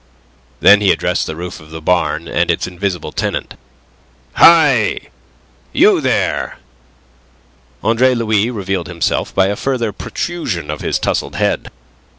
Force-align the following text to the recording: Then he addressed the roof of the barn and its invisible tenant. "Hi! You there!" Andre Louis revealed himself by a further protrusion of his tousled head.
Then 0.61 0.81
he 0.81 0.91
addressed 0.91 1.27
the 1.27 1.35
roof 1.35 1.59
of 1.59 1.69
the 1.69 1.79
barn 1.79 2.27
and 2.27 2.49
its 2.49 2.65
invisible 2.65 3.11
tenant. 3.11 3.53
"Hi! 4.33 5.01
You 5.73 6.01
there!" 6.01 6.57
Andre 7.83 8.15
Louis 8.15 8.49
revealed 8.49 8.87
himself 8.87 9.31
by 9.35 9.45
a 9.45 9.55
further 9.55 9.91
protrusion 9.93 10.71
of 10.71 10.81
his 10.81 10.97
tousled 10.97 11.35
head. 11.35 11.69